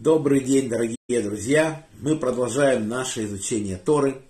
[0.00, 1.84] Добрый день, дорогие друзья!
[1.98, 4.22] Мы продолжаем наше изучение Торы.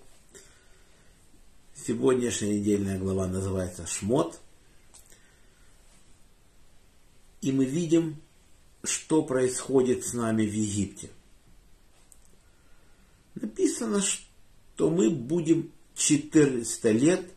[1.75, 4.39] Сегодняшняя недельная глава называется Шмот.
[7.41, 8.15] И мы видим,
[8.83, 11.11] что происходит с нами в Египте.
[13.35, 17.29] Написано, что мы будем 400 лет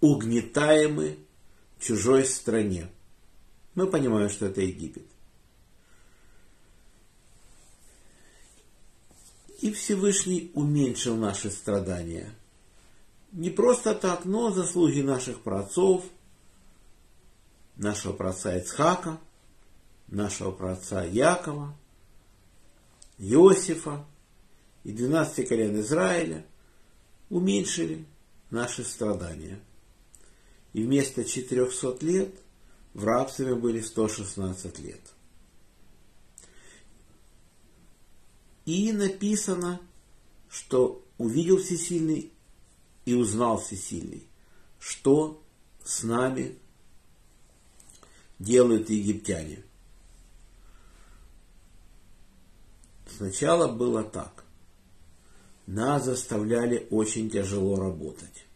[0.00, 1.16] угнетаемы
[1.76, 2.88] в чужой стране.
[3.74, 5.06] Мы понимаем, что это Египет.
[9.60, 12.34] И Всевышний уменьшил наши страдания.
[13.32, 16.04] Не просто так, но заслуги наших праотцов,
[17.76, 19.18] нашего праотца Ицхака,
[20.08, 21.76] нашего праотца Якова,
[23.18, 24.04] Иосифа
[24.82, 26.44] и 12 колен Израиля
[27.28, 28.06] уменьшили
[28.50, 29.60] наши страдания.
[30.72, 32.34] И вместо 400 лет
[32.94, 35.00] в рабстве были 116 лет.
[38.70, 39.80] И написано,
[40.48, 42.32] что увидел Всесильный
[43.04, 44.28] и узнал Всесильный,
[44.78, 45.42] что
[45.82, 46.56] с нами
[48.38, 49.64] делают египтяне.
[53.16, 54.44] Сначала было так.
[55.66, 58.46] Нас заставляли очень тяжело работать.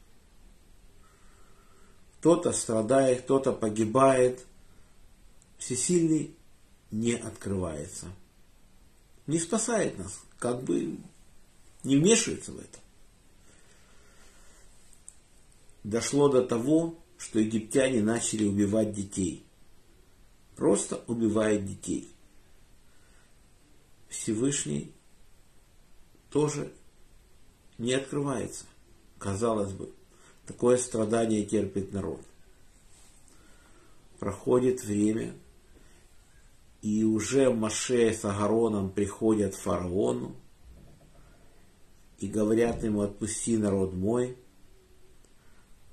[2.20, 4.46] Кто-то страдает, кто-то погибает.
[5.58, 6.36] Всесильный
[6.92, 8.06] не открывается–
[9.26, 10.98] не спасает нас, как бы
[11.82, 12.78] не вмешивается в это.
[15.82, 19.44] Дошло до того, что египтяне начали убивать детей.
[20.56, 22.10] Просто убивают детей.
[24.08, 24.92] Всевышний
[26.30, 26.72] тоже
[27.78, 28.64] не открывается.
[29.18, 29.92] Казалось бы,
[30.46, 32.20] такое страдание терпит народ.
[34.18, 35.34] Проходит время,
[36.84, 40.36] и уже Маше с Агароном приходят к фараону
[42.18, 44.36] и говорят ему, отпусти народ мой,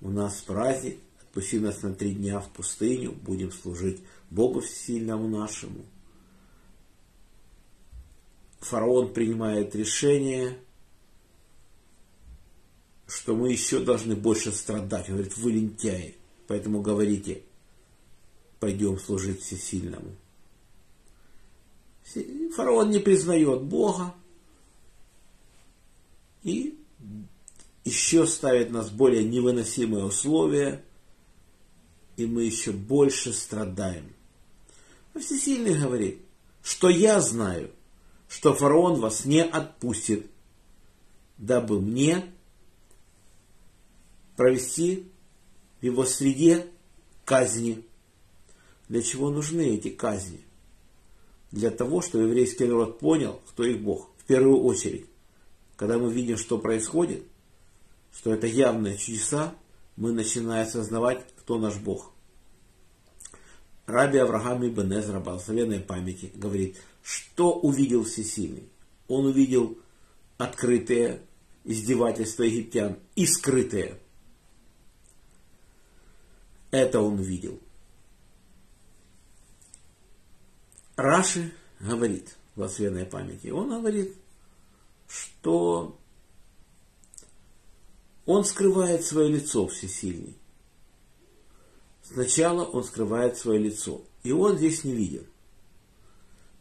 [0.01, 5.85] у нас праздник, отпусти нас на три дня в пустыню, будем служить Богу Всесильному нашему.
[8.59, 10.57] Фараон принимает решение,
[13.07, 15.07] что мы еще должны больше страдать.
[15.07, 17.43] Он говорит, вы лентяи, поэтому говорите,
[18.59, 20.17] пойдем служить Всесильному.
[22.55, 24.13] Фараон не признает Бога
[26.43, 26.77] и
[27.83, 30.83] еще ставит нас более невыносимые условия,
[32.17, 34.13] и мы еще больше страдаем.
[35.13, 36.21] А Всесильный говорит,
[36.63, 37.71] что я знаю,
[38.27, 40.27] что фараон вас не отпустит,
[41.37, 42.23] дабы мне
[44.35, 45.11] провести
[45.79, 46.67] в его среде
[47.25, 47.83] казни.
[48.87, 50.39] Для чего нужны эти казни?
[51.51, 54.09] Для того, чтобы еврейский народ понял, кто их Бог.
[54.17, 55.05] В первую очередь,
[55.75, 57.23] когда мы видим, что происходит,
[58.15, 59.53] что это явные чудеса,
[59.95, 62.11] мы начинаем осознавать, кто наш Бог.
[63.85, 68.69] Раби Авраам Ибн Эзра, благословенной памяти, говорит, что увидел Всесильный?
[69.07, 69.77] Он увидел
[70.37, 71.21] открытые
[71.65, 73.99] издевательства египтян и скрытые.
[76.71, 77.59] Это он видел–
[81.01, 84.15] Раши говорит, благословенной памяти, он говорит,
[85.07, 85.99] что
[88.25, 90.37] он скрывает свое лицо всесильный.
[92.03, 94.01] Сначала он скрывает свое лицо.
[94.23, 95.25] И он здесь не виден.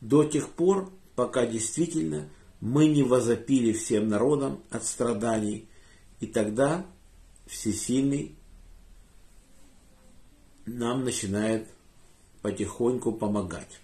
[0.01, 2.29] До тех пор, пока действительно
[2.61, 5.69] мы не возопили всем народам от страданий,
[6.21, 6.87] и тогда
[7.47, 8.35] всесильный
[10.67, 11.69] нам начинает
[12.43, 13.81] потихоньку помогать.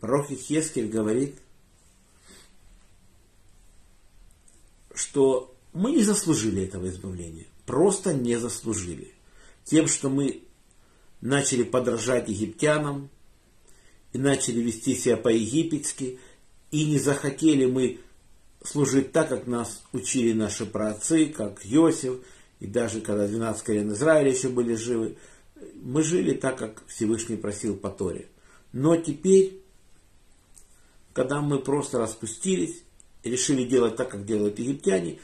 [0.00, 1.36] Пророк Ихескель говорит,
[4.94, 7.46] что мы не заслужили этого избавления.
[7.66, 9.12] Просто не заслужили.
[9.64, 10.42] Тем, что мы
[11.20, 13.10] начали подражать египтянам
[14.12, 16.18] и начали вести себя по-египетски,
[16.70, 18.00] и не захотели мы
[18.64, 22.20] служить так, как нас учили наши праотцы, как Иосиф,
[22.58, 25.16] и даже когда 12 колен Израиля еще были живы,
[25.74, 28.28] мы жили так, как Всевышний просил по Торе.
[28.72, 29.59] Но теперь
[31.12, 32.82] когда мы просто распустились,
[33.24, 35.18] решили делать так, как делают египтяне,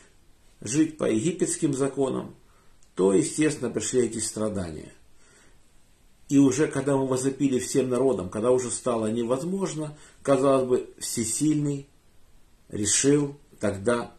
[0.60, 2.34] жить по египетским законам,
[2.94, 4.92] то, естественно, пришли эти страдания.
[6.28, 11.88] И уже когда мы возопили всем народам, когда уже стало невозможно, казалось бы, всесильный
[12.68, 14.12] решил тогда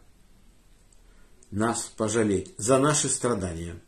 [1.50, 3.78] нас пожалеть за наши страдания.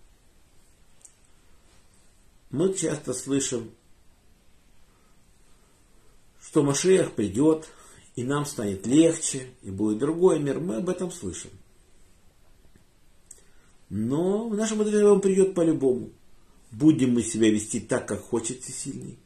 [2.51, 3.71] Мы часто слышим
[6.51, 7.69] что Машеях придет,
[8.17, 10.59] и нам станет легче, и будет другой мир.
[10.59, 11.51] Мы об этом слышим.
[13.89, 16.11] Но в нашем ответе он придет по-любому.
[16.73, 19.17] Будем мы себя вести так, как хочет всесильный,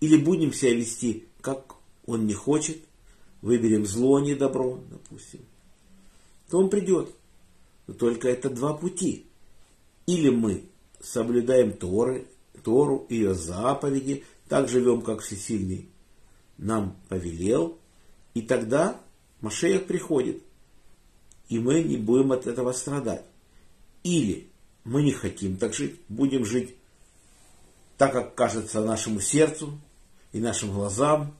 [0.00, 1.76] или будем себя вести, как
[2.06, 2.78] он не хочет,
[3.40, 5.42] выберем зло, а не добро, допустим,
[6.50, 7.14] то он придет.
[7.86, 9.26] Но только это два пути.
[10.06, 10.64] Или мы
[11.00, 12.26] соблюдаем Торы,
[12.64, 15.88] Тору, ее заповеди, так живем, как всесильный
[16.58, 17.78] нам повелел,
[18.34, 19.00] и тогда
[19.40, 20.42] Машеях приходит,
[21.48, 23.24] и мы не будем от этого страдать.
[24.02, 24.48] Или
[24.84, 26.74] мы не хотим так жить, будем жить
[27.96, 29.78] так, как кажется нашему сердцу
[30.32, 31.34] и нашим глазам,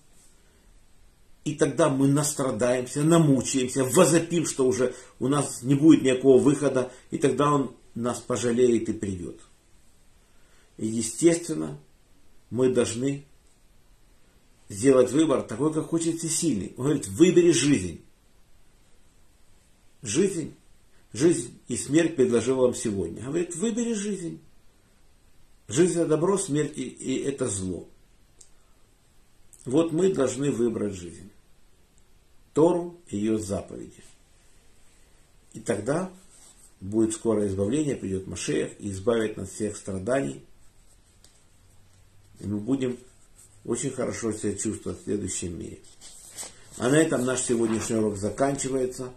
[1.44, 7.18] и тогда мы настрадаемся, намучаемся, возопим, что уже у нас не будет никакого выхода, и
[7.18, 9.40] тогда он нас пожалеет и придет.
[10.78, 11.78] И естественно,
[12.50, 13.26] мы должны
[14.68, 16.74] сделать выбор такой, как хочет всесильный.
[16.76, 18.04] Он говорит, выбери жизнь.
[20.02, 20.54] Жизнь,
[21.12, 23.22] жизнь и смерть предложил вам сегодня.
[23.22, 24.40] Говорит, выбери жизнь.
[25.68, 27.88] Жизнь это добро, смерть и это зло.
[29.64, 31.30] Вот мы должны выбрать жизнь.
[32.52, 34.02] Тору и ее заповеди.
[35.54, 36.12] И тогда
[36.80, 40.44] будет скорое избавление, придет Машех и избавит нас всех страданий.
[42.40, 42.98] И мы будем
[43.64, 45.78] очень хорошо себя чувствовать в следующем мире.
[46.78, 49.10] А на этом наш сегодняшний урок заканчивается.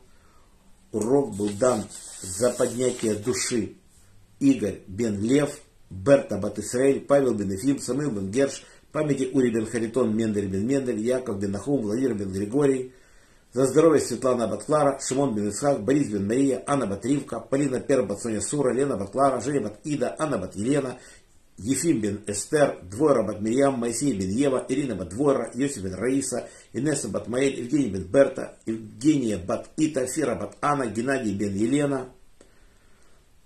[0.91, 1.83] Урок был дан
[2.21, 3.73] за поднятие души
[4.39, 5.59] Игорь Бен Лев,
[5.89, 10.99] Берта Батисраэль, Павел Бен Ефим, Самил Бен Герш, памяти Ури Бен Харитон, Мендель Бен Мендель,
[10.99, 12.93] Яков Бен Нахум, Владимир Бен Григорий,
[13.53, 17.79] за здоровье Светлана бат Клара, Шимон Бен Исхак, Борис Бен Мария, Анна бат Ривка, Полина
[17.79, 20.99] бат Соня Сура, Лена бат Клара, Женя Бат Ида, Анна Бат Елена,
[21.57, 26.47] Ефим бен Эстер, Двойра бат Мирьям, Моисей бен Ева, Ирина бат Двойра, Йосиф бен Раиса,
[26.73, 32.09] Инесса бат Маэль, Евгений бен Берта, Евгения бат Ита, Фира бат Анна, Геннадий бен Елена,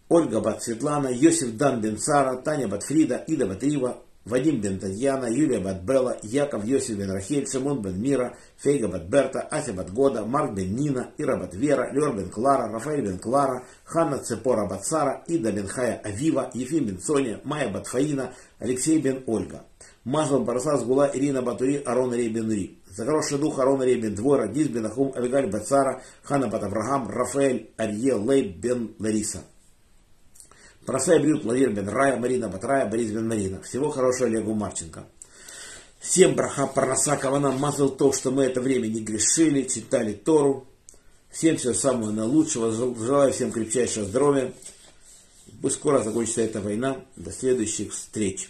[0.09, 4.79] Ольга бат Светлана, Йосиф дан бен Сара, Таня бат Фрида, Ида бат Ива, Вадим бен
[4.79, 9.73] Татьяна, Юлия бат Белла, Яков Йосиф бен Рахель, Шимон бен Мира, Фейга бат Берта, Ася
[9.73, 14.19] бат Года, Марк бен Нина, Ира бат Вера, Лер бен Клара, Рафаэль бен Клара, Ханна
[14.19, 19.23] Цепора бат Сара, Ида бен Хая Авива, Ефим бен Соня, Майя бат Фаина, Алексей бен
[19.25, 19.63] Ольга.
[20.05, 22.79] Маслом Барса Сгула, Ирина Батури, Арон Рей бен Ри.
[22.95, 26.63] За хороший дух Арон Рей бен Двора, Дис бен Ахум, Авигаль бат Сара, Ханна бат
[26.63, 29.39] Авраам, Рафаэль, Арье, Лей бен Лариса.
[30.85, 33.61] Просай Брют, Владимир Бен Рая, Марина Батрая, Борис Бен Марина.
[33.61, 35.05] Всего хорошего Олегу Марченко.
[35.99, 40.67] Всем браха парнаса кавана мазал то, что мы это время не грешили, читали Тору.
[41.29, 42.71] Всем всего самого наилучшего.
[42.71, 44.51] Желаю всем крепчайшего здоровья.
[45.61, 46.97] Пусть скоро закончится эта война.
[47.15, 48.49] До следующих встреч.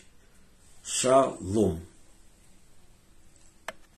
[0.83, 1.81] Шалом.